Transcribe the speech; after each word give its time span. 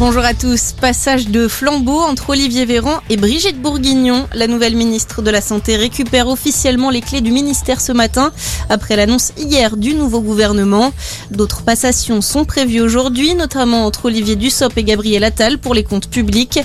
Bonjour 0.00 0.24
à 0.24 0.34
tous. 0.34 0.72
Passage 0.72 1.28
de 1.28 1.46
flambeau 1.46 2.00
entre 2.00 2.30
Olivier 2.30 2.64
Véran 2.64 2.98
et 3.10 3.16
Brigitte 3.16 3.62
Bourguignon. 3.62 4.26
La 4.34 4.48
nouvelle 4.48 4.74
ministre 4.74 5.22
de 5.22 5.30
la 5.30 5.40
Santé 5.40 5.76
récupère 5.76 6.26
officiellement 6.26 6.90
les 6.90 7.00
clés 7.00 7.20
du 7.20 7.30
ministère 7.30 7.80
ce 7.80 7.92
matin 7.92 8.32
après 8.68 8.96
l'annonce 8.96 9.32
hier 9.38 9.76
du 9.76 9.94
nouveau 9.94 10.20
gouvernement. 10.20 10.92
D'autres 11.30 11.62
passations 11.62 12.22
sont 12.22 12.44
prévues 12.44 12.80
aujourd'hui, 12.80 13.36
notamment 13.36 13.86
entre 13.86 14.06
Olivier 14.06 14.34
Dussopt 14.34 14.76
et 14.76 14.82
Gabriel 14.82 15.22
Attal 15.22 15.58
pour 15.58 15.74
les 15.74 15.84
comptes 15.84 16.10
publics. 16.10 16.58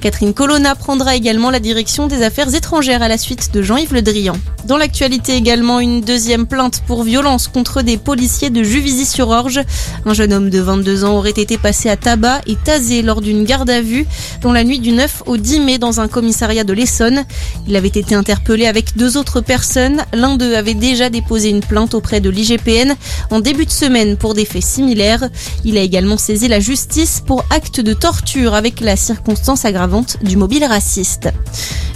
Catherine 0.00 0.32
Colonna 0.32 0.76
prendra 0.76 1.16
également 1.16 1.50
la 1.50 1.58
direction 1.58 2.06
des 2.06 2.22
affaires 2.22 2.54
étrangères 2.54 3.02
à 3.02 3.08
la 3.08 3.18
suite 3.18 3.52
de 3.52 3.62
Jean-Yves 3.62 3.94
Le 3.94 4.02
Drian. 4.02 4.36
Dans 4.66 4.76
l'actualité 4.76 5.34
également, 5.34 5.80
une 5.80 6.00
deuxième 6.00 6.46
plainte 6.46 6.82
pour 6.86 7.04
violence 7.04 7.46
contre 7.46 7.82
des 7.82 7.96
policiers 7.96 8.50
de 8.50 8.62
Juvisy-sur-Orge. 8.64 9.60
Un 10.04 10.12
jeune 10.12 10.32
homme 10.32 10.50
de 10.50 10.60
22 10.60 11.04
ans 11.04 11.16
aurait 11.16 11.30
été 11.30 11.56
passé 11.56 11.88
à 11.88 11.96
tabac 11.96 12.40
et 12.46 12.56
lors 13.02 13.22
d'une 13.22 13.44
garde 13.44 13.70
à 13.70 13.80
vue 13.80 14.06
dans 14.42 14.52
la 14.52 14.62
nuit 14.62 14.78
du 14.78 14.92
9 14.92 15.22
au 15.26 15.38
10 15.38 15.60
mai 15.60 15.78
dans 15.78 16.00
un 16.00 16.08
commissariat 16.08 16.62
de 16.62 16.74
l'Essonne. 16.74 17.24
Il 17.66 17.74
avait 17.74 17.88
été 17.88 18.14
interpellé 18.14 18.66
avec 18.66 18.96
deux 18.96 19.16
autres 19.16 19.40
personnes. 19.40 20.02
L'un 20.12 20.36
d'eux 20.36 20.54
avait 20.54 20.74
déjà 20.74 21.08
déposé 21.08 21.48
une 21.48 21.60
plainte 21.60 21.94
auprès 21.94 22.20
de 22.20 22.28
l'IGPN 22.28 22.94
en 23.30 23.40
début 23.40 23.64
de 23.64 23.70
semaine 23.70 24.18
pour 24.18 24.34
des 24.34 24.44
faits 24.44 24.62
similaires. 24.62 25.28
Il 25.64 25.78
a 25.78 25.80
également 25.80 26.18
saisi 26.18 26.48
la 26.48 26.60
justice 26.60 27.22
pour 27.26 27.44
acte 27.48 27.80
de 27.80 27.94
torture 27.94 28.52
avec 28.52 28.80
la 28.80 28.96
circonstance 28.96 29.64
aggravante 29.64 30.18
du 30.22 30.36
mobile 30.36 30.64
raciste. 30.64 31.30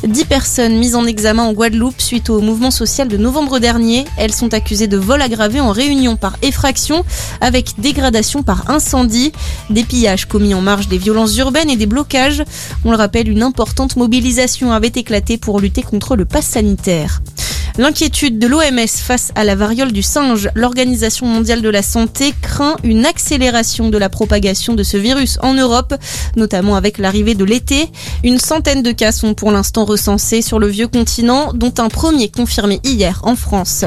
Dix 0.04 0.24
personnes 0.24 0.78
mises 0.78 0.94
en 0.94 1.04
examen 1.04 1.42
en 1.42 1.52
Guadeloupe 1.52 2.00
suite 2.00 2.30
au 2.30 2.40
mouvement 2.40 2.70
social 2.70 3.06
de 3.06 3.18
novembre 3.18 3.58
dernier. 3.58 4.06
Elles 4.16 4.32
sont 4.32 4.54
accusées 4.54 4.86
de 4.86 4.96
vol 4.96 5.20
aggravé 5.20 5.60
en 5.60 5.72
réunion 5.72 6.16
par 6.16 6.36
effraction 6.40 7.04
avec 7.42 7.74
dégradation 7.78 8.42
par 8.42 8.70
incendie, 8.70 9.32
des 9.68 9.84
pillages 9.84 10.24
commis 10.24 10.54
en 10.54 10.62
marge 10.62 10.88
des 10.88 10.96
violences 10.96 11.36
urbaines 11.36 11.68
et 11.68 11.76
des 11.76 11.84
blocages. 11.84 12.42
On 12.86 12.92
le 12.92 12.96
rappelle, 12.96 13.28
une 13.28 13.42
importante 13.42 13.96
mobilisation 13.96 14.72
avait 14.72 14.88
éclaté 14.88 15.36
pour 15.36 15.60
lutter 15.60 15.82
contre 15.82 16.16
le 16.16 16.24
pass 16.24 16.46
sanitaire. 16.46 17.20
L'inquiétude 17.80 18.38
de 18.38 18.46
l'OMS 18.46 18.86
face 18.88 19.32
à 19.36 19.42
la 19.42 19.54
variole 19.54 19.90
du 19.90 20.02
singe, 20.02 20.50
l'Organisation 20.54 21.24
mondiale 21.26 21.62
de 21.62 21.70
la 21.70 21.80
santé 21.80 22.34
craint 22.42 22.76
une 22.84 23.06
accélération 23.06 23.88
de 23.88 23.96
la 23.96 24.10
propagation 24.10 24.74
de 24.74 24.82
ce 24.82 24.98
virus 24.98 25.38
en 25.42 25.54
Europe, 25.54 25.94
notamment 26.36 26.76
avec 26.76 26.98
l'arrivée 26.98 27.34
de 27.34 27.42
l'été. 27.42 27.88
Une 28.22 28.38
centaine 28.38 28.82
de 28.82 28.92
cas 28.92 29.12
sont 29.12 29.32
pour 29.32 29.50
l'instant 29.50 29.86
recensés 29.86 30.42
sur 30.42 30.58
le 30.58 30.66
vieux 30.66 30.88
continent, 30.88 31.54
dont 31.54 31.72
un 31.78 31.88
premier 31.88 32.28
confirmé 32.28 32.80
hier 32.84 33.22
en 33.22 33.34
France. 33.34 33.86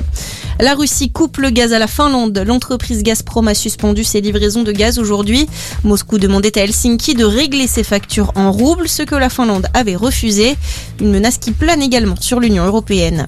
La 0.60 0.74
Russie 0.74 1.12
coupe 1.12 1.38
le 1.38 1.52
gaz 1.52 1.72
à 1.72 1.78
la 1.78 1.86
Finlande. 1.86 2.44
L'entreprise 2.48 3.04
Gazprom 3.04 3.48
a 3.48 3.54
suspendu 3.54 4.04
ses 4.04 4.22
livraisons 4.22 4.64
de 4.64 4.72
gaz 4.72 4.98
aujourd'hui. 4.98 5.48
Moscou 5.84 6.18
demandait 6.18 6.58
à 6.58 6.64
Helsinki 6.64 7.14
de 7.14 7.26
régler 7.26 7.68
ses 7.68 7.84
factures 7.84 8.32
en 8.34 8.52
roubles, 8.52 8.90
ce 8.90 9.04
que 9.04 9.14
la 9.14 9.30
Finlande 9.30 9.68
avait 9.76 9.96
refusé. 9.96 10.56
Une 11.00 11.12
menace 11.12 11.38
qui 11.38 11.52
plane 11.52 11.84
également 11.84 12.16
sur 12.20 12.40
l'Union 12.40 12.66
européenne. 12.66 13.28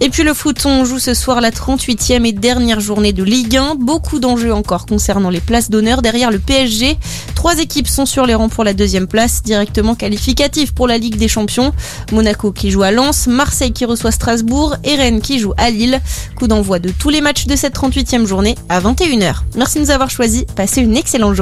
Et 0.00 0.10
puis 0.10 0.22
le 0.24 0.34
foot, 0.34 0.66
on 0.66 0.84
joue 0.84 0.98
ce 0.98 1.14
soir 1.14 1.40
la 1.40 1.50
38e 1.50 2.24
et 2.26 2.32
dernière 2.32 2.80
journée 2.80 3.12
de 3.12 3.22
Ligue 3.22 3.56
1. 3.56 3.76
Beaucoup 3.76 4.18
d'enjeux 4.18 4.52
encore 4.52 4.86
concernant 4.86 5.30
les 5.30 5.40
places 5.40 5.70
d'honneur 5.70 6.02
derrière 6.02 6.30
le 6.30 6.38
PSG. 6.38 6.98
Trois 7.34 7.58
équipes 7.58 7.88
sont 7.88 8.06
sur 8.06 8.26
les 8.26 8.34
rangs 8.34 8.48
pour 8.48 8.64
la 8.64 8.74
deuxième 8.74 9.06
place, 9.06 9.42
directement 9.42 9.94
qualificative 9.94 10.74
pour 10.74 10.88
la 10.88 10.98
Ligue 10.98 11.16
des 11.16 11.28
Champions. 11.28 11.72
Monaco 12.12 12.52
qui 12.52 12.70
joue 12.70 12.82
à 12.82 12.90
Lens, 12.90 13.26
Marseille 13.26 13.72
qui 13.72 13.84
reçoit 13.84 14.10
Strasbourg 14.10 14.76
et 14.82 14.96
Rennes 14.96 15.20
qui 15.20 15.38
joue 15.38 15.52
à 15.56 15.70
Lille. 15.70 16.00
Coup 16.36 16.48
d'envoi 16.48 16.80
de 16.80 16.90
tous 16.90 17.10
les 17.10 17.20
matchs 17.20 17.46
de 17.46 17.54
cette 17.54 17.74
38e 17.74 18.26
journée 18.26 18.56
à 18.68 18.80
21h. 18.80 19.36
Merci 19.56 19.78
de 19.78 19.84
nous 19.84 19.90
avoir 19.90 20.10
choisis. 20.10 20.44
Passez 20.56 20.80
une 20.80 20.96
excellente 20.96 21.14
journée. 21.22 21.32